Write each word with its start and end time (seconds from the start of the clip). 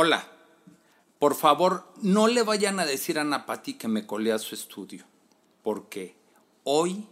Hola, 0.00 0.24
por 1.18 1.34
favor, 1.34 1.92
no 2.02 2.28
le 2.28 2.44
vayan 2.44 2.78
a 2.78 2.86
decir 2.86 3.18
a 3.18 3.22
Ana 3.22 3.46
Patti 3.46 3.74
que 3.74 3.88
me 3.88 4.06
colé 4.06 4.30
a 4.30 4.38
su 4.38 4.54
estudio, 4.54 5.04
porque 5.64 6.14
hoy, 6.62 7.04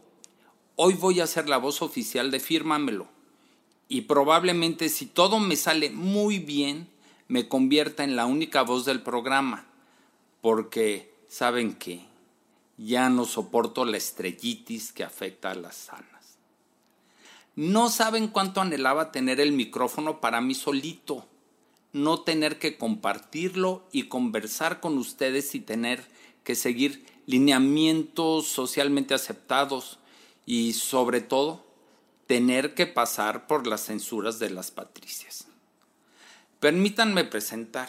hoy 0.77 0.95
voy 0.95 1.19
a 1.19 1.27
ser 1.27 1.49
la 1.49 1.57
voz 1.57 1.83
oficial 1.83 2.31
de 2.31 2.39
Fírmamelo. 2.39 3.09
Y 3.89 4.03
probablemente 4.03 4.89
si 4.89 5.07
todo 5.07 5.41
me 5.41 5.57
sale 5.57 5.91
muy 5.91 6.39
bien, 6.39 6.89
me 7.27 7.49
convierta 7.49 8.05
en 8.05 8.15
la 8.15 8.25
única 8.25 8.63
voz 8.63 8.85
del 8.85 9.03
programa, 9.03 9.67
porque, 10.41 11.13
¿saben 11.27 11.75
qué? 11.75 12.07
Ya 12.77 13.09
no 13.09 13.25
soporto 13.25 13.85
la 13.85 13.97
estrellitis 13.97 14.93
que 14.93 15.03
afecta 15.03 15.51
a 15.51 15.57
las 15.57 15.75
sanas. 15.75 16.39
No 17.57 17.91
saben 17.91 18.29
cuánto 18.29 18.61
anhelaba 18.61 19.11
tener 19.11 19.41
el 19.41 19.51
micrófono 19.51 20.21
para 20.21 20.41
mí 20.41 20.55
solito 20.55 21.27
no 21.97 22.21
tener 22.21 22.59
que 22.59 22.77
compartirlo 22.77 23.87
y 23.91 24.05
conversar 24.05 24.81
con 24.81 24.99
ustedes 24.99 25.55
y 25.55 25.61
tener 25.61 26.05
que 26.45 26.55
seguir 26.55 27.05
lineamientos 27.27 28.47
socialmente 28.47 29.15
aceptados 29.15 29.99
y 30.45 30.75
sobre 30.75 31.21
todo 31.21 31.65
tener 32.27 32.75
que 32.75 32.87
pasar 32.87 33.47
por 33.47 33.67
las 33.67 33.87
censuras 33.87 34.39
de 34.39 34.51
las 34.51 34.71
patricias. 34.71 35.49
Permítanme 36.61 37.25
presentar. 37.25 37.89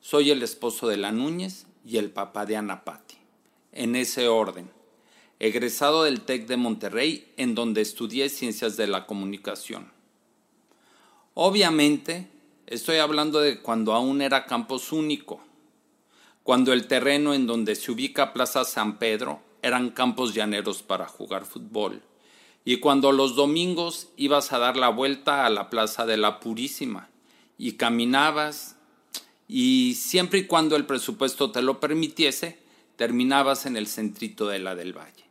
Soy 0.00 0.30
el 0.30 0.42
esposo 0.42 0.88
de 0.88 0.96
la 0.96 1.12
Núñez 1.12 1.66
y 1.84 1.96
el 1.96 2.10
papá 2.10 2.46
de 2.46 2.56
Ana 2.56 2.84
Patti. 2.84 3.16
En 3.72 3.96
ese 3.96 4.28
orden. 4.28 4.70
Egresado 5.38 6.04
del 6.04 6.20
TEC 6.20 6.46
de 6.46 6.56
Monterrey, 6.56 7.32
en 7.36 7.54
donde 7.54 7.80
estudié 7.80 8.28
ciencias 8.28 8.76
de 8.76 8.86
la 8.86 9.06
comunicación. 9.06 9.90
Obviamente, 11.34 12.28
Estoy 12.66 12.96
hablando 12.98 13.40
de 13.40 13.60
cuando 13.60 13.92
aún 13.92 14.22
era 14.22 14.46
campus 14.46 14.92
único, 14.92 15.40
cuando 16.42 16.72
el 16.72 16.86
terreno 16.86 17.34
en 17.34 17.46
donde 17.46 17.74
se 17.74 17.90
ubica 17.90 18.32
Plaza 18.32 18.64
San 18.64 18.98
Pedro 18.98 19.40
eran 19.62 19.90
campos 19.90 20.32
llaneros 20.32 20.82
para 20.82 21.06
jugar 21.06 21.44
fútbol, 21.44 22.02
y 22.64 22.76
cuando 22.76 23.10
los 23.10 23.34
domingos 23.34 24.08
ibas 24.16 24.52
a 24.52 24.58
dar 24.58 24.76
la 24.76 24.88
vuelta 24.88 25.44
a 25.44 25.50
la 25.50 25.70
Plaza 25.70 26.06
de 26.06 26.16
la 26.16 26.38
Purísima 26.38 27.10
y 27.58 27.72
caminabas, 27.72 28.76
y 29.48 29.94
siempre 29.94 30.40
y 30.40 30.46
cuando 30.46 30.76
el 30.76 30.86
presupuesto 30.86 31.50
te 31.50 31.62
lo 31.62 31.80
permitiese, 31.80 32.58
terminabas 32.96 33.66
en 33.66 33.76
el 33.76 33.88
centrito 33.88 34.46
de 34.46 34.60
la 34.60 34.76
del 34.76 34.96
Valle. 34.96 35.24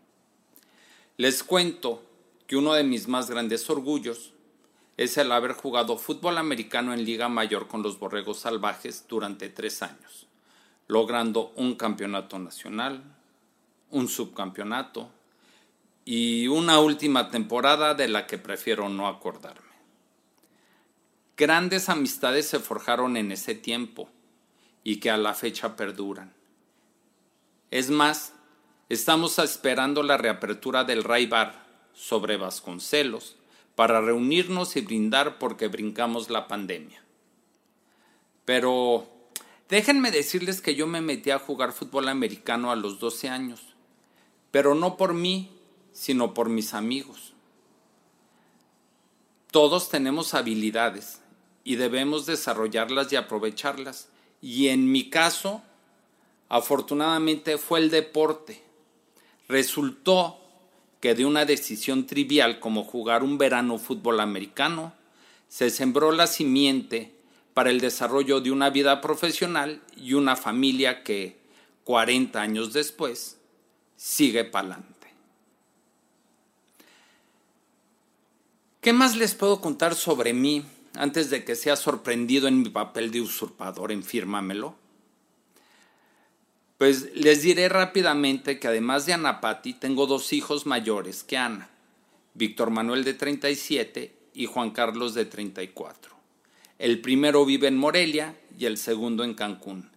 Les 1.15 1.43
cuento 1.43 2.03
que 2.45 2.57
uno 2.57 2.73
de 2.73 2.83
mis 2.83 3.07
más 3.07 3.29
grandes 3.29 3.69
orgullos 3.69 4.33
es 5.03 5.17
el 5.17 5.31
haber 5.31 5.53
jugado 5.53 5.97
fútbol 5.97 6.37
americano 6.37 6.93
en 6.93 7.03
Liga 7.03 7.27
Mayor 7.27 7.67
con 7.67 7.81
los 7.81 7.97
Borregos 7.97 8.41
Salvajes 8.41 9.05
durante 9.09 9.49
tres 9.49 9.81
años, 9.81 10.27
logrando 10.87 11.51
un 11.55 11.73
campeonato 11.73 12.37
nacional, 12.37 13.01
un 13.89 14.07
subcampeonato 14.07 15.09
y 16.05 16.47
una 16.49 16.79
última 16.79 17.31
temporada 17.31 17.95
de 17.95 18.09
la 18.09 18.27
que 18.27 18.37
prefiero 18.37 18.89
no 18.89 19.07
acordarme. 19.07 19.71
Grandes 21.35 21.89
amistades 21.89 22.47
se 22.47 22.59
forjaron 22.59 23.17
en 23.17 23.31
ese 23.31 23.55
tiempo 23.55 24.07
y 24.83 24.97
que 24.97 25.09
a 25.09 25.17
la 25.17 25.33
fecha 25.33 25.75
perduran. 25.75 26.31
Es 27.71 27.89
más, 27.89 28.33
estamos 28.87 29.39
esperando 29.39 30.03
la 30.03 30.17
reapertura 30.17 30.83
del 30.83 31.03
Ray 31.03 31.25
Bar 31.25 31.65
sobre 31.91 32.37
Vasconcelos, 32.37 33.37
para 33.81 33.99
reunirnos 33.99 34.75
y 34.75 34.81
brindar 34.81 35.39
porque 35.39 35.67
brincamos 35.67 36.29
la 36.29 36.47
pandemia. 36.47 37.03
Pero 38.45 39.09
déjenme 39.69 40.11
decirles 40.11 40.61
que 40.61 40.75
yo 40.75 40.85
me 40.85 41.01
metí 41.01 41.31
a 41.31 41.39
jugar 41.39 41.73
fútbol 41.73 42.07
americano 42.07 42.71
a 42.71 42.75
los 42.75 42.99
12 42.99 43.29
años, 43.29 43.59
pero 44.51 44.75
no 44.75 44.97
por 44.97 45.15
mí, 45.15 45.49
sino 45.93 46.35
por 46.35 46.47
mis 46.47 46.75
amigos. 46.75 47.33
Todos 49.49 49.89
tenemos 49.89 50.35
habilidades 50.35 51.19
y 51.63 51.75
debemos 51.75 52.27
desarrollarlas 52.27 53.11
y 53.11 53.15
aprovecharlas. 53.15 54.09
Y 54.43 54.67
en 54.67 54.91
mi 54.91 55.09
caso, 55.09 55.63
afortunadamente 56.49 57.57
fue 57.57 57.79
el 57.79 57.89
deporte. 57.89 58.61
Resultó 59.47 60.40
que 61.01 61.15
de 61.15 61.25
una 61.25 61.45
decisión 61.45 62.05
trivial 62.05 62.59
como 62.59 62.83
jugar 62.83 63.23
un 63.23 63.37
verano 63.37 63.79
fútbol 63.79 64.19
americano, 64.19 64.93
se 65.49 65.69
sembró 65.69 66.11
la 66.11 66.27
simiente 66.27 67.13
para 67.53 67.71
el 67.71 67.81
desarrollo 67.81 68.39
de 68.39 68.51
una 68.51 68.69
vida 68.69 69.01
profesional 69.01 69.81
y 69.97 70.13
una 70.13 70.35
familia 70.35 71.03
que, 71.03 71.37
40 71.83 72.39
años 72.39 72.71
después, 72.71 73.37
sigue 73.97 74.45
pa'lante. 74.45 74.91
¿Qué 78.79 78.93
más 78.93 79.15
les 79.15 79.35
puedo 79.35 79.59
contar 79.59 79.95
sobre 79.95 80.33
mí 80.33 80.63
antes 80.95 81.29
de 81.29 81.43
que 81.43 81.55
sea 81.55 81.75
sorprendido 81.75 82.47
en 82.47 82.61
mi 82.61 82.69
papel 82.69 83.11
de 83.11 83.21
usurpador 83.21 83.91
en 83.91 84.03
Fírmamelo? 84.03 84.80
Pues 86.81 87.11
les 87.13 87.43
diré 87.43 87.69
rápidamente 87.69 88.57
que 88.57 88.67
además 88.67 89.05
de 89.05 89.13
Ana 89.13 89.39
Patti, 89.39 89.73
tengo 89.73 90.07
dos 90.07 90.33
hijos 90.33 90.65
mayores 90.65 91.23
que 91.23 91.37
Ana, 91.37 91.69
Víctor 92.33 92.71
Manuel 92.71 93.03
de 93.03 93.13
37 93.13 94.15
y 94.33 94.47
Juan 94.47 94.71
Carlos 94.71 95.13
de 95.13 95.25
34. 95.25 96.15
El 96.79 96.99
primero 96.99 97.45
vive 97.45 97.67
en 97.67 97.77
Morelia 97.77 98.35
y 98.57 98.65
el 98.65 98.79
segundo 98.79 99.23
en 99.23 99.35
Cancún. 99.35 99.91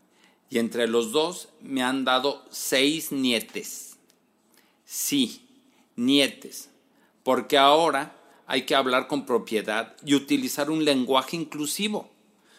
Y 0.51 0.59
entre 0.59 0.87
los 0.87 1.11
dos 1.11 1.49
me 1.63 1.83
han 1.83 2.05
dado 2.05 2.45
seis 2.51 3.13
nietes. 3.13 3.97
Sí, 4.85 5.41
nietes. 5.97 6.69
Porque 7.23 7.57
ahora 7.57 8.15
hay 8.47 8.67
que 8.67 8.75
hablar 8.75 9.07
con 9.07 9.25
propiedad 9.25 9.97
y 10.05 10.17
utilizar 10.17 10.69
un 10.71 10.85
lenguaje 10.85 11.35
inclusivo. 11.35 12.11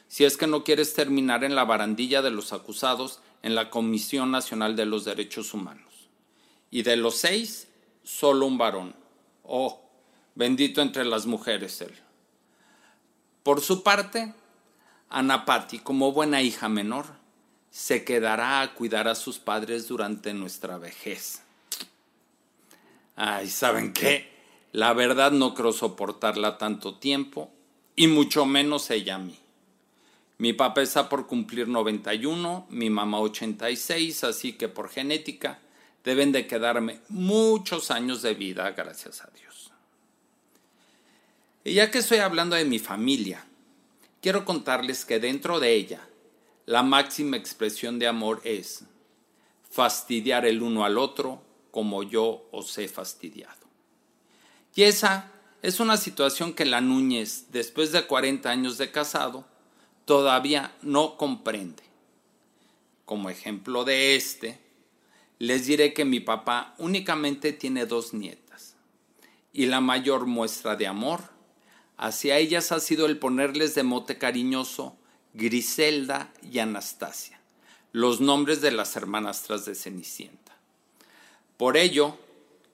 Si 0.08 0.26
es 0.26 0.36
que 0.36 0.48
no 0.48 0.64
quieres 0.64 0.96
terminar 0.96 1.44
en 1.44 1.54
la 1.54 1.64
barandilla 1.64 2.24
de 2.24 2.32
los 2.32 2.54
acusados 2.54 3.20
en 3.46 3.54
la 3.54 3.70
Comisión 3.70 4.32
Nacional 4.32 4.76
de 4.76 4.88
los 4.88 5.06
Derechos 5.06 5.54
Humanos. 5.54 6.10
Y 6.72 6.82
de 6.82 6.96
los 6.98 7.18
seis, 7.18 7.68
solo 8.04 8.48
un 8.48 8.58
varón. 8.58 8.96
Oh, 9.44 9.84
bendito 10.34 10.82
entre 10.82 11.06
las 11.06 11.28
mujeres 11.28 11.80
él. 11.82 11.94
Por 13.44 13.62
su 13.62 13.84
parte, 13.84 14.34
Ana 15.10 15.46
Patti, 15.46 15.78
como 15.78 16.12
buena 16.12 16.42
hija 16.42 16.70
menor, 16.70 17.06
se 17.70 18.04
quedará 18.04 18.62
a 18.62 18.74
cuidar 18.74 19.08
a 19.08 19.14
sus 19.14 19.38
padres 19.38 19.88
durante 19.88 20.34
nuestra 20.34 20.80
vejez. 20.80 21.44
Ay, 23.16 23.48
¿saben 23.48 23.94
qué? 23.94 24.28
La 24.72 24.94
verdad 24.94 25.32
no 25.32 25.54
creo 25.54 25.72
soportarla 25.72 26.58
tanto 26.58 26.96
tiempo, 26.96 27.52
y 27.96 28.08
mucho 28.08 28.48
menos 28.48 28.90
ella 28.90 29.16
a 29.16 29.20
mí. 29.20 29.38
Mi 30.38 30.52
papá 30.54 30.82
está 30.82 31.08
por 31.08 31.28
cumplir 31.28 31.68
91, 31.68 32.68
mi 32.70 32.90
mamá 32.90 33.20
86, 33.20 34.24
así 34.26 34.54
que 34.54 34.68
por 34.68 34.90
genética 34.90 35.60
deben 36.04 36.32
de 36.32 36.46
quedarme 36.46 37.00
muchos 37.08 37.90
años 37.90 38.22
de 38.22 38.34
vida, 38.34 38.72
gracias 38.72 39.22
a 39.22 39.30
Dios. 39.32 39.72
Y 41.64 41.74
ya 41.74 41.90
que 41.90 42.00
estoy 42.00 42.20
hablando 42.20 42.56
de 42.56 42.66
mi 42.66 42.80
familia, 42.80 43.46
quiero 44.22 44.44
contarles 44.46 45.06
que 45.06 45.20
dentro 45.20 45.60
de 45.60 45.74
ella, 45.74 46.02
la 46.66 46.84
máxima 46.84 47.38
expresión 47.38 47.98
de 47.98 48.08
amor 48.08 48.42
es 48.44 48.84
fastidiar 49.70 50.46
el 50.46 50.62
uno 50.62 50.84
al 50.84 50.98
otro 50.98 51.42
como 51.72 52.04
yo 52.04 52.48
os 52.52 52.78
he 52.78 52.88
fastidiado. 52.88 53.66
Y 54.76 54.84
esa 54.84 55.32
es 55.62 55.80
una 55.80 55.98
situación 55.98 56.54
que 56.54 56.66
la 56.66 56.82
Núñez, 56.82 57.46
después 57.52 57.92
de 57.92 58.06
40 58.06 58.50
años 58.50 58.78
de 58.78 58.92
casado, 58.92 59.46
todavía 60.06 60.76
no 60.82 61.18
comprende. 61.18 61.84
Como 63.06 63.30
ejemplo 63.30 63.84
de 63.84 64.16
este, 64.16 64.60
les 65.38 65.66
diré 65.66 65.94
que 65.94 66.06
mi 66.06 66.20
papá 66.20 66.74
únicamente 66.78 67.52
tiene 67.52 67.86
dos 67.86 68.14
nietas 68.14 68.76
y 69.52 69.66
la 69.66 69.82
mayor 69.82 70.26
muestra 70.26 70.76
de 70.76 70.88
amor 70.88 71.36
hacia 71.98 72.38
ellas 72.38 72.72
ha 72.72 72.80
sido 72.80 73.06
el 73.06 73.18
ponerles 73.18 73.76
de 73.76 73.84
mote 73.84 74.18
cariñoso 74.18 74.98
Griselda 75.34 76.32
y 76.42 76.60
Anastasia, 76.60 77.40
los 77.92 78.22
nombres 78.22 78.62
de 78.62 78.72
las 78.72 78.96
hermanastras 78.96 79.66
de 79.66 79.76
Cenicienta. 79.76 80.58
Por 81.58 81.78
ello, 81.78 82.18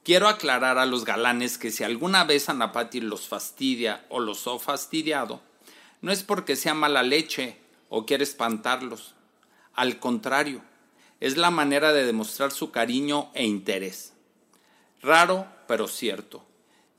quiero 0.03 0.27
aclarar 0.27 0.77
a 0.77 0.85
los 0.85 1.05
galanes 1.05 1.57
que 1.57 1.71
si 1.71 1.83
alguna 1.83 2.23
vez 2.23 2.49
Anapati 2.49 2.99
los 2.99 3.27
fastidia 3.27 4.05
o 4.09 4.19
los 4.19 4.47
ha 4.47 4.57
fastidiado, 4.57 5.41
no 6.01 6.11
es 6.11 6.23
porque 6.23 6.55
sea 6.55 6.73
mala 6.73 7.03
leche 7.03 7.57
o 7.89 8.05
quiere 8.05 8.23
espantarlos. 8.23 9.15
Al 9.73 9.99
contrario, 9.99 10.63
es 11.19 11.37
la 11.37 11.51
manera 11.51 11.93
de 11.93 12.05
demostrar 12.05 12.51
su 12.51 12.71
cariño 12.71 13.29
e 13.33 13.45
interés. 13.45 14.13
Raro, 15.01 15.47
pero 15.67 15.87
cierto. 15.87 16.43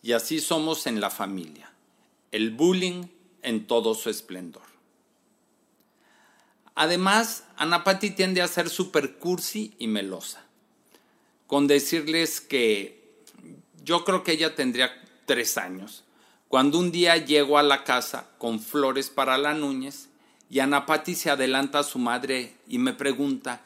Y 0.03 0.13
así 0.13 0.41
somos 0.41 0.87
en 0.87 1.01
la 1.01 1.11
familia. 1.11 1.73
El 2.31 2.51
bullying 2.51 3.07
en 3.43 3.67
todo 3.67 3.95
su 3.95 4.11
esplendor. 4.11 4.63
Además, 6.75 7.45
Ana 7.57 7.85
Patti 7.85 8.11
tiende 8.11 8.41
a 8.41 8.49
ser 8.49 8.71
super 8.71 9.19
cursi 9.19 9.75
y 9.79 9.89
melosa. 9.89 10.45
Con 11.47 11.67
decirles 11.67 12.41
que 12.41 13.03
yo 13.85 14.05
creo 14.05 14.25
que 14.25 14.33
ella 14.33 14.55
tendría 14.55 14.91
tres 15.27 15.59
años. 15.59 16.05
Cuando 16.53 16.79
un 16.79 16.93
día 16.93 17.17
llego 17.17 17.57
a 17.57 17.63
la 17.63 17.83
casa 17.83 18.27
con 18.37 18.61
flores 18.61 19.09
para 19.09 19.39
la 19.39 19.55
Núñez 19.55 20.11
y 20.51 20.59
Ana 20.59 20.85
Patti 20.85 21.15
se 21.15 21.31
adelanta 21.31 21.79
a 21.79 21.83
su 21.83 21.99
madre 21.99 22.57
y 22.69 22.77
me 22.77 22.93
pregunta 22.93 23.63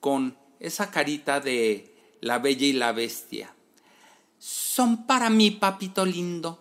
con 0.00 0.36
esa 0.58 0.90
carita 0.90 1.38
de 1.38 1.94
la 2.20 2.40
bella 2.40 2.66
y 2.66 2.72
la 2.72 2.90
bestia. 2.90 3.54
¿Son 4.40 5.06
para 5.06 5.30
mí, 5.30 5.52
papito 5.52 6.04
lindo? 6.04 6.58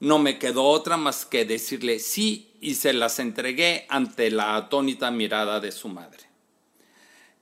No 0.00 0.18
me 0.18 0.38
quedó 0.38 0.64
otra 0.64 0.98
más 0.98 1.24
que 1.24 1.46
decirle 1.46 1.98
sí 1.98 2.52
y 2.60 2.74
se 2.74 2.92
las 2.92 3.20
entregué 3.20 3.86
ante 3.88 4.30
la 4.30 4.54
atónita 4.54 5.10
mirada 5.10 5.60
de 5.60 5.72
su 5.72 5.88
madre. 5.88 6.24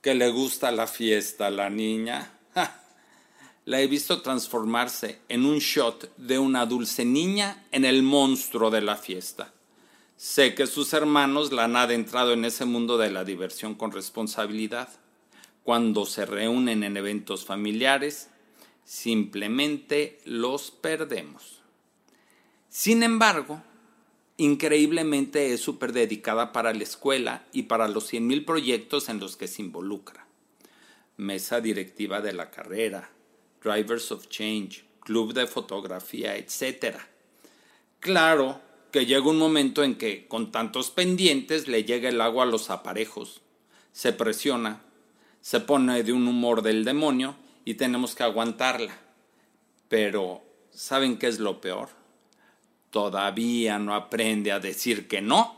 ¿Que 0.00 0.14
le 0.14 0.31
gusta 0.31 0.70
la 0.70 0.87
fiesta 0.87 1.49
a 1.49 1.50
la 1.50 1.69
niña? 1.70 2.38
La 3.69 3.82
he 3.82 3.87
visto 3.87 4.23
transformarse 4.23 5.19
en 5.29 5.44
un 5.44 5.59
shot 5.59 6.17
de 6.17 6.38
una 6.38 6.65
dulce 6.65 7.05
niña 7.05 7.67
en 7.70 7.85
el 7.85 8.03
monstruo 8.03 8.70
de 8.70 8.81
la 8.81 8.97
fiesta. 8.97 9.53
Sé 10.17 10.55
que 10.55 10.67
sus 10.67 10.94
hermanos 10.94 11.53
la 11.53 11.65
han 11.65 11.76
adentrado 11.76 12.32
en 12.32 12.47
ese 12.47 12.65
mundo 12.65 12.97
de 12.97 13.11
la 13.11 13.25
diversión 13.25 13.75
con 13.75 13.93
responsabilidad. 13.93 14.88
Cuando 15.65 16.06
se 16.06 16.25
reúnen 16.25 16.82
en 16.82 16.97
eventos 16.97 17.44
familiares, 17.44 18.31
simplemente 18.87 20.19
los 20.25 20.71
perdemos. 20.71 21.61
Sin 22.71 23.03
embargo, 23.03 23.62
increíblemente 24.38 25.53
es 25.53 25.61
súper 25.61 25.93
dedicada 25.93 26.53
para 26.53 26.73
la 26.73 26.85
escuela 26.85 27.44
y 27.53 27.64
para 27.64 27.87
los 27.87 28.11
100.000 28.11 28.47
proyectos 28.47 29.11
en 29.11 29.21
los 29.21 29.37
que 29.37 29.47
se 29.47 29.61
involucra. 29.61 30.26
Mesa 31.19 31.61
directiva 31.61 32.23
de 32.23 32.32
la 32.32 32.50
carrera, 32.50 33.11
Drivers 33.62 34.10
of 34.12 34.28
Change, 34.28 34.84
club 35.00 35.32
de 35.34 35.46
fotografía, 35.46 36.37
etc. 36.37 36.96
Claro 38.00 38.60
que 38.90 39.06
llega 39.06 39.28
un 39.28 39.38
momento 39.38 39.84
en 39.84 39.96
que 39.96 40.26
con 40.26 40.50
tantos 40.50 40.90
pendientes 40.90 41.69
le 41.69 41.84
llega 41.84 42.08
el 42.08 42.20
agua 42.20 42.44
a 42.44 42.46
los 42.46 42.70
aparejos, 42.70 43.40
se 43.93 44.12
presiona, 44.12 44.82
se 45.40 45.60
pone 45.60 46.02
de 46.02 46.12
un 46.12 46.26
humor 46.26 46.62
del 46.62 46.84
demonio 46.84 47.37
y 47.64 47.75
tenemos 47.75 48.14
que 48.14 48.22
aguantarla. 48.22 48.99
Pero, 49.88 50.43
¿saben 50.70 51.19
qué 51.19 51.26
es 51.26 51.38
lo 51.38 51.61
peor? 51.61 51.99
todavía 52.90 53.78
no 53.78 53.94
aprende 53.94 54.52
a 54.52 54.61
decir 54.61 55.08
que 55.08 55.20
no 55.20 55.56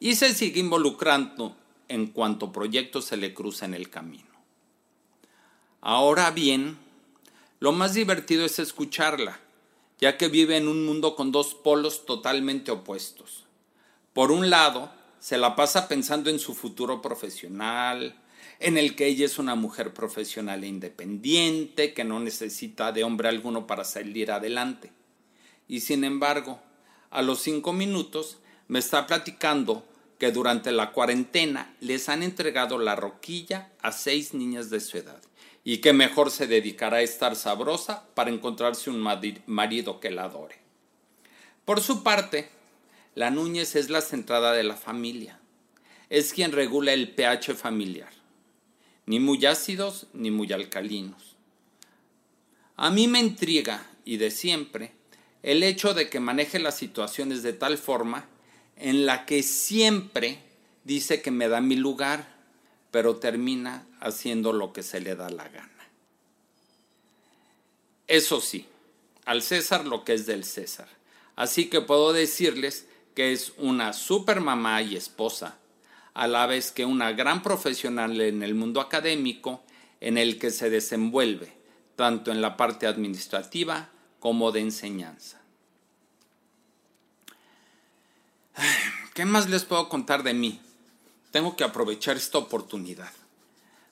y 0.00 0.14
se 0.16 0.34
sigue 0.34 0.60
involucrando 0.60 1.56
en 1.88 2.08
cuanto 2.08 2.52
proyecto 2.52 3.00
se 3.00 3.16
le 3.16 3.34
cruza 3.34 3.66
en 3.66 3.74
el 3.74 3.90
camino. 3.90 4.34
Ahora 5.80 6.30
bien, 6.30 6.78
lo 7.60 7.72
más 7.72 7.94
divertido 7.94 8.44
es 8.44 8.58
escucharla, 8.58 9.40
ya 9.98 10.16
que 10.16 10.28
vive 10.28 10.56
en 10.56 10.68
un 10.68 10.84
mundo 10.84 11.16
con 11.16 11.32
dos 11.32 11.54
polos 11.54 12.06
totalmente 12.06 12.70
opuestos. 12.70 13.44
Por 14.12 14.30
un 14.30 14.50
lado, 14.50 14.92
se 15.20 15.38
la 15.38 15.56
pasa 15.56 15.88
pensando 15.88 16.30
en 16.30 16.38
su 16.38 16.54
futuro 16.54 17.00
profesional, 17.00 18.20
en 18.60 18.78
el 18.78 18.94
que 18.94 19.06
ella 19.06 19.24
es 19.24 19.38
una 19.38 19.54
mujer 19.54 19.94
profesional 19.94 20.64
e 20.64 20.68
independiente, 20.68 21.94
que 21.94 22.04
no 22.04 22.20
necesita 22.20 22.92
de 22.92 23.04
hombre 23.04 23.28
alguno 23.28 23.66
para 23.66 23.84
salir 23.84 24.30
adelante 24.30 24.92
y 25.68 25.80
sin 25.80 26.04
embargo, 26.04 26.60
a 27.10 27.22
los 27.22 27.40
cinco 27.40 27.72
minutos 27.72 28.38
me 28.68 28.78
está 28.78 29.06
platicando 29.06 29.86
que 30.18 30.30
durante 30.30 30.72
la 30.72 30.92
cuarentena 30.92 31.74
les 31.80 32.08
han 32.08 32.22
entregado 32.22 32.78
la 32.78 32.96
roquilla 32.96 33.72
a 33.80 33.92
seis 33.92 34.34
niñas 34.34 34.70
de 34.70 34.80
su 34.80 34.98
edad 34.98 35.20
y 35.64 35.78
que 35.78 35.94
mejor 35.94 36.30
se 36.30 36.46
dedicará 36.46 36.98
a 36.98 37.02
estar 37.02 37.34
sabrosa 37.34 38.06
para 38.14 38.30
encontrarse 38.30 38.90
un 38.90 39.00
marido 39.46 39.98
que 39.98 40.10
la 40.10 40.24
adore. 40.24 40.58
Por 41.64 41.80
su 41.80 42.02
parte, 42.02 42.50
la 43.14 43.30
Núñez 43.30 43.74
es 43.74 43.88
la 43.88 44.02
centrada 44.02 44.52
de 44.52 44.62
la 44.62 44.76
familia. 44.76 45.40
Es 46.10 46.34
quien 46.34 46.52
regula 46.52 46.92
el 46.92 47.12
pH 47.12 47.54
familiar. 47.54 48.12
Ni 49.06 49.20
muy 49.20 49.44
ácidos 49.46 50.06
ni 50.12 50.30
muy 50.30 50.52
alcalinos. 50.52 51.36
A 52.76 52.90
mí 52.90 53.08
me 53.08 53.20
intriga, 53.20 53.86
y 54.04 54.18
de 54.18 54.30
siempre, 54.30 54.92
el 55.42 55.62
hecho 55.62 55.94
de 55.94 56.10
que 56.10 56.20
maneje 56.20 56.58
las 56.58 56.76
situaciones 56.76 57.42
de 57.42 57.52
tal 57.52 57.78
forma 57.78 58.28
en 58.76 59.06
la 59.06 59.24
que 59.24 59.42
siempre 59.42 60.40
dice 60.84 61.22
que 61.22 61.30
me 61.30 61.48
da 61.48 61.60
mi 61.60 61.76
lugar, 61.76 62.33
pero 62.94 63.16
termina 63.16 63.84
haciendo 63.98 64.52
lo 64.52 64.72
que 64.72 64.84
se 64.84 65.00
le 65.00 65.16
da 65.16 65.28
la 65.28 65.48
gana. 65.48 65.88
Eso 68.06 68.40
sí, 68.40 68.68
al 69.24 69.42
César 69.42 69.84
lo 69.84 70.04
que 70.04 70.14
es 70.14 70.26
del 70.26 70.44
César. 70.44 70.86
Así 71.34 71.68
que 71.68 71.80
puedo 71.80 72.12
decirles 72.12 72.86
que 73.16 73.32
es 73.32 73.52
una 73.56 73.94
super 73.94 74.40
mamá 74.40 74.80
y 74.80 74.94
esposa, 74.94 75.58
a 76.14 76.28
la 76.28 76.46
vez 76.46 76.70
que 76.70 76.84
una 76.84 77.10
gran 77.10 77.42
profesional 77.42 78.20
en 78.20 78.44
el 78.44 78.54
mundo 78.54 78.80
académico 78.80 79.64
en 80.00 80.16
el 80.16 80.38
que 80.38 80.52
se 80.52 80.70
desenvuelve, 80.70 81.52
tanto 81.96 82.30
en 82.30 82.40
la 82.40 82.56
parte 82.56 82.86
administrativa 82.86 83.88
como 84.20 84.52
de 84.52 84.60
enseñanza. 84.60 85.42
¿Qué 89.14 89.24
más 89.24 89.50
les 89.50 89.64
puedo 89.64 89.88
contar 89.88 90.22
de 90.22 90.34
mí? 90.34 90.60
Tengo 91.34 91.56
que 91.56 91.64
aprovechar 91.64 92.16
esta 92.16 92.38
oportunidad. 92.38 93.10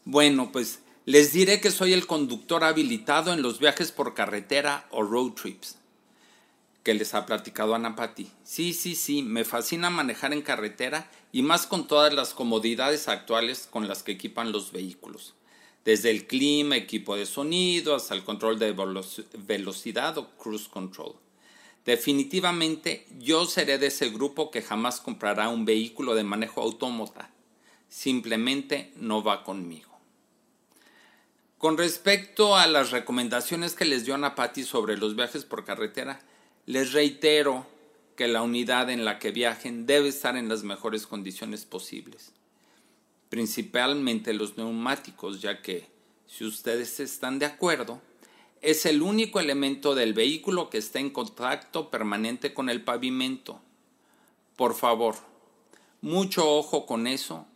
Bueno, 0.05 0.53
pues 0.53 0.79
les 1.06 1.33
diré 1.33 1.61
que 1.61 1.73
soy 1.73 1.93
el 1.93 2.06
conductor 2.06 2.62
habilitado 2.62 3.33
en 3.33 3.43
los 3.43 3.59
viajes 3.59 3.91
por 3.91 4.15
carretera 4.15 4.87
o 4.93 5.03
road 5.03 5.33
trips 5.33 5.77
que 6.85 6.94
les 6.94 7.15
ha 7.15 7.27
platicado 7.27 7.75
Ana 7.75 7.97
Patti. 7.97 8.31
Sí, 8.44 8.73
sí, 8.73 8.94
sí, 8.94 9.25
me 9.25 9.44
fascina 9.44 9.91
manejar 9.91 10.33
en 10.33 10.43
carretera 10.43 11.11
y 11.33 11.43
más 11.43 11.67
con 11.67 11.89
todas 11.89 12.15
las 12.15 12.33
comodidades 12.33 13.09
actuales 13.09 13.67
con 13.69 13.89
las 13.89 14.05
que 14.05 14.12
equipan 14.12 14.53
los 14.53 14.71
vehículos 14.71 15.35
desde 15.85 16.11
el 16.11 16.29
clima, 16.29 16.77
equipo 16.77 17.17
de 17.17 17.27
sonido, 17.27 17.97
hasta 17.97 18.15
el 18.15 18.23
control 18.23 18.61
de 18.61 18.73
velocidad 19.49 20.17
o 20.17 20.31
cruise 20.37 20.69
control. 20.69 21.17
Definitivamente 21.85 23.05
yo 23.19 23.44
seré 23.47 23.79
de 23.79 23.89
ese 23.89 24.11
grupo 24.11 24.53
que 24.53 24.62
jamás 24.62 25.00
comprará 25.00 25.49
un 25.49 25.65
vehículo 25.65 26.15
de 26.15 26.23
manejo 26.23 26.62
autómata. 26.62 27.31
Simplemente 27.93 28.93
no 28.96 29.22
va 29.22 29.44
conmigo. 29.44 29.91
Con 31.58 31.77
respecto 31.77 32.56
a 32.56 32.67
las 32.67 32.91
recomendaciones 32.91 33.75
que 33.75 33.84
les 33.84 34.05
dio 34.05 34.15
Ana 34.15 34.34
Patti 34.34 34.65
sobre 34.65 34.96
los 34.96 35.15
viajes 35.15 35.44
por 35.44 35.65
carretera, 35.65 36.20
les 36.67 36.93
reitero 36.93 37.67
que 38.17 38.29
la 38.29 38.43
unidad 38.43 38.91
en 38.91 39.05
la 39.05 39.19
que 39.19 39.31
viajen 39.31 39.87
debe 39.87 40.08
estar 40.08 40.37
en 40.37 40.49
las 40.49 40.63
mejores 40.63 41.06
condiciones 41.06 41.65
posibles 41.65 42.32
principalmente 43.32 44.34
los 44.34 44.58
neumáticos, 44.58 45.41
ya 45.41 45.63
que, 45.63 45.87
si 46.27 46.44
ustedes 46.44 47.01
están 47.01 47.39
de 47.39 47.46
acuerdo, 47.46 48.03
es 48.61 48.84
el 48.84 49.01
único 49.01 49.41
elemento 49.41 49.94
del 49.94 50.13
vehículo 50.13 50.69
que 50.69 50.77
está 50.77 50.99
en 50.99 51.08
contacto 51.08 51.91
permanente 51.91 52.53
con 52.53 52.69
el 52.69 52.84
pavimento. 52.84 53.58
Por 54.55 54.75
favor, 54.75 55.15
mucho 56.03 56.46
ojo 56.46 56.84
con 56.84 57.06
eso 57.06 57.46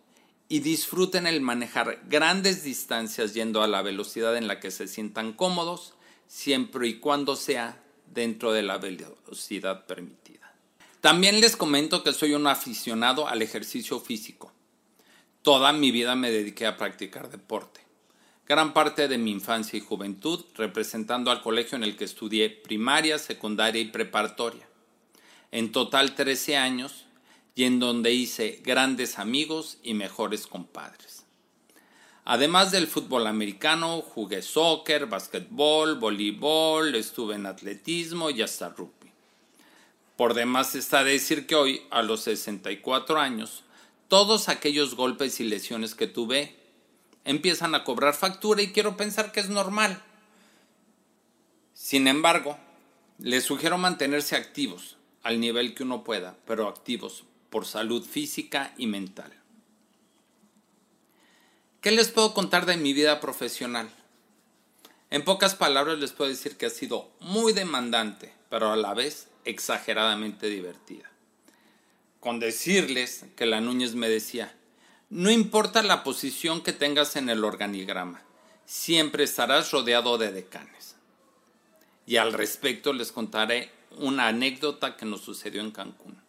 y 0.48 0.60
disfruten 0.60 1.26
el 1.26 1.40
manejar 1.40 2.00
grandes 2.08 2.62
distancias 2.62 3.34
yendo 3.34 3.62
a 3.62 3.66
la 3.66 3.82
velocidad 3.82 4.36
en 4.36 4.46
la 4.46 4.60
que 4.60 4.70
se 4.70 4.86
sientan 4.86 5.32
cómodos, 5.32 5.94
siempre 6.28 6.88
y 6.88 6.98
cuando 7.00 7.36
sea 7.36 7.82
dentro 8.12 8.52
de 8.52 8.62
la 8.62 8.78
velocidad 8.78 9.86
permitida. 9.86 10.52
También 11.00 11.40
les 11.40 11.56
comento 11.56 12.02
que 12.02 12.12
soy 12.12 12.34
un 12.34 12.46
aficionado 12.46 13.28
al 13.28 13.42
ejercicio 13.42 14.00
físico. 14.00 14.52
Toda 15.42 15.72
mi 15.72 15.90
vida 15.90 16.16
me 16.16 16.30
dediqué 16.30 16.66
a 16.66 16.76
practicar 16.76 17.30
deporte. 17.30 17.80
Gran 18.46 18.72
parte 18.72 19.08
de 19.08 19.18
mi 19.18 19.32
infancia 19.32 19.76
y 19.76 19.80
juventud 19.80 20.44
representando 20.54 21.30
al 21.30 21.42
colegio 21.42 21.76
en 21.76 21.84
el 21.84 21.96
que 21.96 22.04
estudié 22.04 22.50
primaria, 22.50 23.18
secundaria 23.18 23.80
y 23.80 23.86
preparatoria. 23.86 24.68
En 25.50 25.72
total 25.72 26.14
13 26.14 26.56
años 26.56 27.05
y 27.56 27.64
en 27.64 27.80
donde 27.80 28.12
hice 28.12 28.60
grandes 28.62 29.18
amigos 29.18 29.78
y 29.82 29.94
mejores 29.94 30.46
compadres. 30.46 31.24
Además 32.26 32.70
del 32.70 32.86
fútbol 32.86 33.26
americano, 33.26 34.02
jugué 34.02 34.42
soccer, 34.42 35.06
basquetbol, 35.06 35.98
voleibol, 35.98 36.94
estuve 36.94 37.34
en 37.34 37.46
atletismo 37.46 38.28
y 38.28 38.42
hasta 38.42 38.68
rugby. 38.68 39.10
Por 40.18 40.34
demás 40.34 40.74
está 40.74 41.02
decir 41.02 41.46
que 41.46 41.54
hoy, 41.54 41.82
a 41.90 42.02
los 42.02 42.20
64 42.22 43.18
años, 43.18 43.64
todos 44.08 44.50
aquellos 44.50 44.94
golpes 44.94 45.40
y 45.40 45.44
lesiones 45.44 45.94
que 45.94 46.06
tuve 46.06 46.54
empiezan 47.24 47.74
a 47.74 47.84
cobrar 47.84 48.14
factura 48.14 48.60
y 48.60 48.72
quiero 48.72 48.98
pensar 48.98 49.32
que 49.32 49.40
es 49.40 49.48
normal. 49.48 50.02
Sin 51.72 52.06
embargo, 52.06 52.58
les 53.18 53.44
sugiero 53.44 53.78
mantenerse 53.78 54.36
activos 54.36 54.96
al 55.22 55.40
nivel 55.40 55.74
que 55.74 55.84
uno 55.84 56.04
pueda, 56.04 56.36
pero 56.44 56.68
activos 56.68 57.24
por 57.56 57.64
salud 57.64 58.04
física 58.04 58.74
y 58.76 58.86
mental. 58.86 59.32
¿Qué 61.80 61.90
les 61.90 62.08
puedo 62.08 62.34
contar 62.34 62.66
de 62.66 62.76
mi 62.76 62.92
vida 62.92 63.18
profesional? 63.18 63.88
En 65.08 65.24
pocas 65.24 65.54
palabras 65.54 65.98
les 65.98 66.12
puedo 66.12 66.28
decir 66.28 66.58
que 66.58 66.66
ha 66.66 66.70
sido 66.70 67.10
muy 67.18 67.54
demandante, 67.54 68.34
pero 68.50 68.72
a 68.72 68.76
la 68.76 68.92
vez 68.92 69.28
exageradamente 69.46 70.48
divertida. 70.48 71.10
Con 72.20 72.40
decirles 72.40 73.24
que 73.36 73.46
la 73.46 73.62
Núñez 73.62 73.94
me 73.94 74.10
decía, 74.10 74.54
no 75.08 75.30
importa 75.30 75.82
la 75.82 76.04
posición 76.04 76.62
que 76.62 76.74
tengas 76.74 77.16
en 77.16 77.30
el 77.30 77.42
organigrama, 77.42 78.20
siempre 78.66 79.24
estarás 79.24 79.70
rodeado 79.70 80.18
de 80.18 80.30
decanes. 80.30 80.96
Y 82.04 82.18
al 82.18 82.34
respecto 82.34 82.92
les 82.92 83.12
contaré 83.12 83.70
una 83.92 84.28
anécdota 84.28 84.98
que 84.98 85.06
nos 85.06 85.22
sucedió 85.22 85.62
en 85.62 85.70
Cancún. 85.70 86.25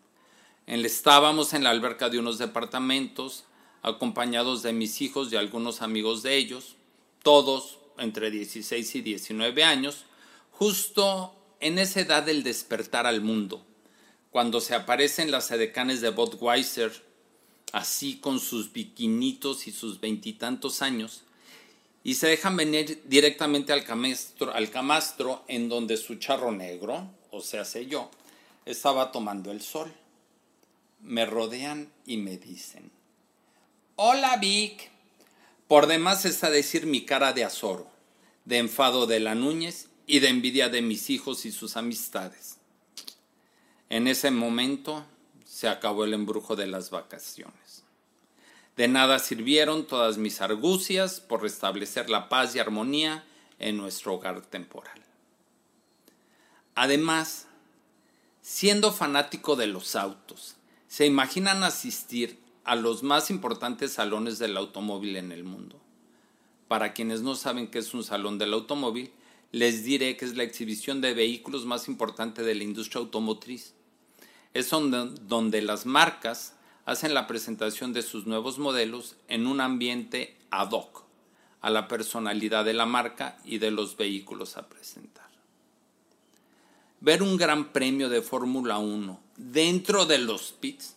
Estábamos 0.67 1.53
en 1.53 1.63
la 1.63 1.69
alberca 1.69 2.09
de 2.09 2.19
unos 2.19 2.37
departamentos, 2.37 3.45
acompañados 3.81 4.63
de 4.63 4.73
mis 4.73 5.01
hijos 5.01 5.31
y 5.31 5.37
algunos 5.37 5.81
amigos 5.81 6.23
de 6.23 6.35
ellos, 6.35 6.75
todos 7.23 7.79
entre 7.97 8.31
16 8.31 8.95
y 8.95 9.01
19 9.01 9.63
años, 9.63 10.03
justo 10.51 11.33
en 11.61 11.79
esa 11.79 12.01
edad 12.01 12.23
del 12.23 12.43
despertar 12.43 13.07
al 13.07 13.21
mundo, 13.21 13.65
cuando 14.29 14.59
se 14.59 14.75
aparecen 14.75 15.31
las 15.31 15.49
edecanes 15.51 16.01
de 16.01 16.09
Budweiser, 16.09 16.91
así 17.71 18.17
con 18.17 18.39
sus 18.39 18.73
bikinitos 18.73 19.67
y 19.67 19.71
sus 19.71 20.01
veintitantos 20.01 20.81
años, 20.81 21.23
y 22.03 22.15
se 22.15 22.27
dejan 22.27 22.57
venir 22.57 23.03
directamente 23.05 23.71
al 23.71 23.85
camastro, 23.85 24.53
al 24.53 24.69
camastro 24.69 25.43
en 25.47 25.69
donde 25.69 25.95
su 25.95 26.15
charro 26.15 26.51
negro, 26.51 27.09
o 27.31 27.39
sea, 27.41 27.63
sé 27.63 27.85
yo, 27.85 28.11
estaba 28.65 29.11
tomando 29.13 29.51
el 29.51 29.61
sol. 29.61 29.93
Me 30.99 31.25
rodean 31.25 31.91
y 32.05 32.17
me 32.17 32.37
dicen, 32.37 32.91
Hola 33.95 34.37
Vic. 34.37 34.91
Por 35.67 35.87
demás 35.87 36.25
está 36.25 36.49
decir 36.49 36.85
mi 36.85 37.05
cara 37.05 37.33
de 37.33 37.43
azoro, 37.43 37.89
de 38.45 38.57
enfado 38.59 39.07
de 39.07 39.19
la 39.19 39.35
Núñez 39.35 39.89
y 40.05 40.19
de 40.19 40.29
envidia 40.29 40.69
de 40.69 40.81
mis 40.81 41.09
hijos 41.09 41.45
y 41.45 41.51
sus 41.51 41.75
amistades. 41.75 42.57
En 43.89 44.07
ese 44.07 44.31
momento 44.31 45.05
se 45.45 45.67
acabó 45.67 46.03
el 46.03 46.13
embrujo 46.13 46.55
de 46.55 46.67
las 46.67 46.89
vacaciones. 46.89 47.83
De 48.75 48.87
nada 48.87 49.17
sirvieron 49.17 49.87
todas 49.87 50.17
mis 50.19 50.39
argucias 50.39 51.19
por 51.19 51.41
restablecer 51.41 52.09
la 52.11 52.29
paz 52.29 52.55
y 52.55 52.59
armonía 52.59 53.25
en 53.57 53.77
nuestro 53.77 54.13
hogar 54.13 54.41
temporal. 54.41 55.01
Además, 56.75 57.47
siendo 58.43 58.93
fanático 58.93 59.55
de 59.55 59.65
los 59.65 59.95
autos, 59.95 60.56
¿se 60.97 61.05
imaginan 61.05 61.63
asistir 61.63 62.39
a 62.63 62.75
los 62.75 63.03
más 63.03 63.29
importantes 63.29 63.93
salones 63.93 64.39
del 64.39 64.57
automóvil 64.57 65.15
en 65.15 65.31
el 65.31 65.43
mundo. 65.43 65.79
Para 66.67 66.93
quienes 66.93 67.21
no 67.21 67.35
saben 67.35 67.67
qué 67.67 67.77
es 67.77 67.93
un 67.93 68.03
salón 68.03 68.39
del 68.39 68.51
automóvil, 68.51 69.11
les 69.51 69.83
diré 69.83 70.17
que 70.17 70.25
es 70.25 70.35
la 70.35 70.41
exhibición 70.41 70.99
de 70.99 71.13
vehículos 71.13 71.67
más 71.67 71.87
importante 71.87 72.41
de 72.41 72.55
la 72.55 72.63
industria 72.63 72.99
automotriz. 72.99 73.75
Es 74.55 74.71
donde, 74.71 75.61
las 75.61 75.85
marcas 75.85 76.55
hacen 76.87 77.13
la 77.13 77.27
presentación 77.27 77.93
de 77.93 78.01
sus 78.01 78.25
nuevos 78.25 78.57
modelos 78.57 79.17
en 79.27 79.45
un 79.45 79.61
ambiente 79.61 80.35
ad 80.49 80.71
hoc 80.71 81.03
a 81.61 81.69
la 81.69 81.87
personalidad 81.87 82.65
de 82.65 82.73
la 82.73 82.87
marca 82.87 83.37
y 83.45 83.59
de 83.59 83.69
los 83.69 83.97
vehículos 83.97 84.57
a 84.57 84.67
presentar. 84.67 85.29
Ver 87.01 87.21
un 87.21 87.37
gran 87.37 87.71
premio 87.71 88.09
de 88.09 88.23
Fórmula 88.23 88.79
1 88.79 89.26
dentro 89.37 90.05
de 90.05 90.17
los 90.17 90.51
pits 90.51 90.95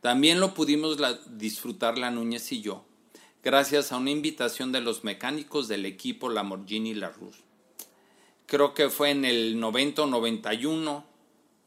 también 0.00 0.40
lo 0.40 0.54
pudimos 0.54 0.98
disfrutar 1.36 1.98
la 1.98 2.10
Núñez 2.10 2.50
y 2.52 2.62
yo, 2.62 2.84
gracias 3.42 3.92
a 3.92 3.98
una 3.98 4.10
invitación 4.10 4.72
de 4.72 4.80
los 4.80 5.04
mecánicos 5.04 5.68
del 5.68 5.84
equipo 5.84 6.30
Lamborghini 6.30 6.94
La 6.94 7.10
Ruz. 7.10 7.36
Creo 8.46 8.74
que 8.74 8.88
fue 8.88 9.10
en 9.10 9.24
el 9.24 9.60
90 9.60 10.02
o 10.02 10.06
91 10.06 11.04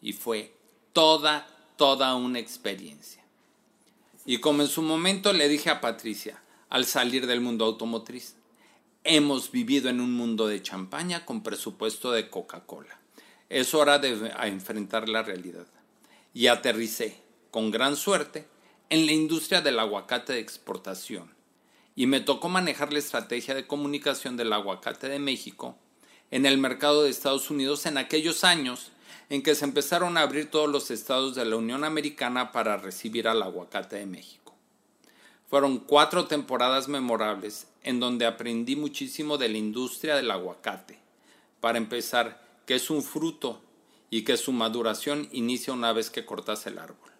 y 0.02 0.14
fue 0.14 0.56
toda, 0.94 1.48
toda 1.78 2.16
una 2.16 2.40
experiencia. 2.40 3.24
Y 4.26 4.40
como 4.40 4.64
en 4.64 4.68
su 4.68 4.82
momento 4.82 5.32
le 5.32 5.48
dije 5.48 5.70
a 5.70 5.80
Patricia, 5.80 6.42
al 6.70 6.86
salir 6.86 7.28
del 7.28 7.40
mundo 7.40 7.66
automotriz, 7.66 8.36
hemos 9.04 9.52
vivido 9.52 9.90
en 9.90 10.02
un 10.02 10.14
mundo 10.14 10.48
de 10.48 10.62
champaña 10.62 11.24
con 11.24 11.44
presupuesto 11.44 12.12
de 12.12 12.30
Coca-Cola. 12.30 13.00
Es 13.50 13.76
hora 13.76 14.00
de 14.00 14.34
enfrentar 14.42 15.08
la 15.08 15.22
realidad. 15.22 15.68
Y 16.34 16.48
aterricé 16.48 17.22
con 17.52 17.70
gran 17.70 17.96
suerte, 17.96 18.48
en 18.90 19.06
la 19.06 19.12
industria 19.12 19.62
del 19.62 19.80
aguacate 19.80 20.34
de 20.34 20.40
exportación 20.40 21.32
y 21.96 22.08
me 22.08 22.20
tocó 22.20 22.50
manejar 22.50 22.92
la 22.92 23.00
estrategia 23.00 23.56
de 23.56 23.68
comunicación 23.68 24.38
del 24.38 24.54
aguacate 24.54 25.10
de 25.10 25.20
México 25.20 25.78
en 26.32 26.46
el 26.46 26.58
mercado 26.58 27.04
de 27.04 27.10
Estados 27.10 27.50
Unidos 27.50 27.86
en 27.86 27.98
aquellos 27.98 28.44
años 28.44 28.92
en 29.30 29.42
que 29.42 29.56
se 29.56 29.66
empezaron 29.66 30.18
a 30.18 30.22
abrir 30.22 30.50
todos 30.50 30.70
los 30.70 30.92
estados 30.92 31.36
de 31.36 31.46
la 31.46 31.56
Unión 31.56 31.84
Americana 31.84 32.52
para 32.52 32.78
recibir 32.78 33.28
al 33.28 33.42
aguacate 33.42 33.98
de 33.98 34.06
México. 34.06 34.56
Fueron 35.48 35.78
cuatro 35.78 36.26
temporadas 36.26 36.88
memorables 36.88 37.68
en 37.84 38.00
donde 38.00 38.26
aprendí 38.26 38.76
muchísimo 38.76 39.38
de 39.38 39.50
la 39.50 39.58
industria 39.58 40.16
del 40.16 40.32
aguacate. 40.32 41.00
Para 41.60 41.78
empezar, 41.78 42.44
que 42.66 42.76
es 42.76 42.90
un 42.90 43.04
fruto 43.04 43.62
y 44.14 44.24
que 44.24 44.38
su 44.38 44.52
maduración 44.52 45.28
inicia 45.32 45.74
una 45.74 45.92
vez 45.92 46.10
que 46.10 46.26
cortas 46.26 46.68
el 46.68 46.78
árbol 46.78 47.14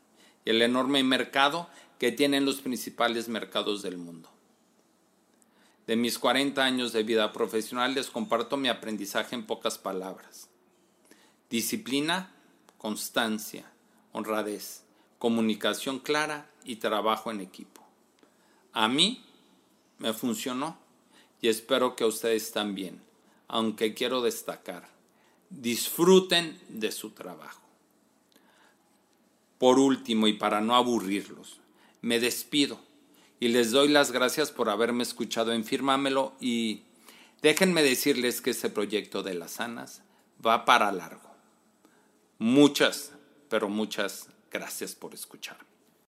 el 0.46 0.62
enorme 0.62 1.04
mercado 1.04 1.70
que 2.00 2.12
tienen 2.12 2.46
los 2.46 2.62
principales 2.62 3.28
mercados 3.30 3.82
del 3.82 3.98
mundo. 3.98 4.30
De 5.88 5.96
mis 5.96 6.20
40 6.20 6.64
años 6.64 6.94
de 6.94 7.04
vida 7.04 7.32
profesional 7.34 7.94
les 7.94 8.10
comparto 8.10 8.58
mi 8.58 8.70
aprendizaje 8.70 9.36
en 9.36 9.46
pocas 9.46 9.78
palabras. 9.78 10.50
Disciplina, 11.50 12.34
constancia, 12.78 13.66
honradez, 14.12 14.84
comunicación 15.20 16.00
clara 16.00 16.50
y 16.64 16.78
trabajo 16.78 17.32
en 17.32 17.42
equipo. 17.42 17.84
A 18.72 18.88
mí 18.88 19.24
me 20.00 20.14
funcionó 20.14 20.78
y 21.42 21.50
espero 21.50 21.96
que 21.96 22.06
a 22.06 22.08
ustedes 22.08 22.52
también, 22.52 23.02
aunque 23.48 23.94
quiero 23.94 24.22
destacar, 24.22 24.93
disfruten 25.62 26.60
de 26.70 26.92
su 26.92 27.12
trabajo. 27.12 27.62
Por 29.58 29.80
último, 29.80 30.28
y 30.28 30.34
para 30.34 30.62
no 30.62 30.76
aburrirlos, 30.76 31.60
me 32.02 32.20
despido 32.20 32.80
y 33.40 33.50
les 33.50 33.72
doy 33.72 33.88
las 33.88 34.12
gracias 34.12 34.52
por 34.52 34.70
haberme 34.70 35.04
escuchado 35.04 35.54
en 35.54 35.64
Fírmamelo 35.64 36.34
y 36.40 36.84
déjenme 37.42 37.84
decirles 37.84 38.42
que 38.42 38.52
ese 38.52 38.70
proyecto 38.70 39.24
de 39.24 39.34
las 39.34 39.52
sanas 39.52 40.02
va 40.46 40.66
para 40.66 40.92
largo. 40.92 41.30
Muchas, 42.40 43.12
pero 43.50 43.70
muchas 43.70 44.28
gracias 44.52 44.96
por 44.96 45.14
escucharme. 45.14 45.73